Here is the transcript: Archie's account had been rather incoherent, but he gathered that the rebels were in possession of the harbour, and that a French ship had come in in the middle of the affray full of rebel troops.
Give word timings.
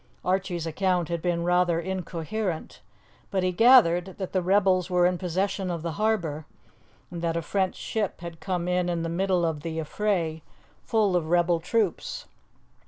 Archie's 0.25 0.65
account 0.65 1.09
had 1.09 1.21
been 1.21 1.43
rather 1.43 1.79
incoherent, 1.79 2.81
but 3.29 3.43
he 3.43 3.51
gathered 3.51 4.15
that 4.17 4.31
the 4.33 4.41
rebels 4.41 4.89
were 4.89 5.05
in 5.05 5.15
possession 5.15 5.69
of 5.69 5.83
the 5.83 5.91
harbour, 5.91 6.47
and 7.11 7.21
that 7.21 7.37
a 7.37 7.41
French 7.43 7.75
ship 7.75 8.19
had 8.21 8.39
come 8.39 8.67
in 8.67 8.89
in 8.89 9.03
the 9.03 9.09
middle 9.09 9.45
of 9.45 9.61
the 9.61 9.77
affray 9.79 10.41
full 10.81 11.15
of 11.15 11.29
rebel 11.29 11.59
troops. 11.59 12.25